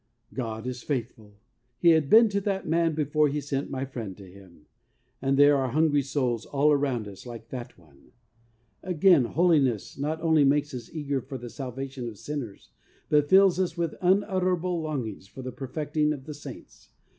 God 0.33 0.65
is 0.65 0.81
faithful; 0.81 1.35
He 1.77 1.91
had 1.91 2.09
been 2.09 2.27
to 2.29 2.41
that 2.41 2.63
HOLINESS 2.63 2.63
AND 2.63 2.71
ZEAL 2.71 2.71
FOR 2.71 2.81
SOULS 2.81 2.89
7 2.89 2.89
1 2.89 2.89
man 2.89 3.05
before 3.05 3.27
He 3.27 3.41
sent 3.41 3.69
my 3.69 3.85
friend 3.85 4.17
to 4.17 4.31
him. 4.31 4.65
And 5.21 5.37
there 5.37 5.55
are 5.57 5.69
hungry 5.73 6.01
souls 6.01 6.47
all 6.47 6.71
around 6.71 7.07
us 7.07 7.27
like 7.27 7.49
that 7.49 7.77
one. 7.77 8.11
Again, 8.81 9.25
Holiness 9.25 9.99
not 9.99 10.19
only 10.21 10.43
makes 10.43 10.73
us 10.73 10.89
eager 10.91 11.21
for 11.21 11.37
the 11.37 11.51
Salvation 11.51 12.07
of 12.07 12.17
sinners, 12.17 12.71
but 13.09 13.29
fills 13.29 13.59
us 13.59 13.77
with 13.77 13.93
unutterable 14.01 14.81
longings 14.81 15.27
for 15.27 15.43
the 15.43 15.51
perfecting 15.51 16.13
of 16.13 16.23
the 16.25 16.33
saints. 16.33 16.89